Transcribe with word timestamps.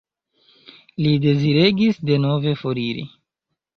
Li 1.03 1.11
deziregis 1.27 2.03
denove 2.13 2.55
foriri. 2.63 3.05